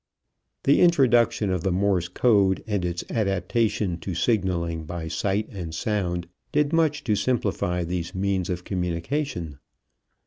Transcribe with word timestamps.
The 0.63 0.81
introduction 0.81 1.51
of 1.51 1.61
the 1.61 1.71
Morse 1.71 2.07
code 2.07 2.63
and 2.65 2.83
its 2.83 3.03
adaptation 3.11 3.99
to 3.99 4.15
signaling 4.15 4.85
by 4.85 5.07
sight 5.07 5.47
and 5.49 5.75
sound 5.75 6.27
did 6.51 6.73
much 6.73 7.03
to 7.03 7.15
simplify 7.15 7.83
these 7.83 8.15
means 8.15 8.49
of 8.49 8.63
communication. 8.63 9.59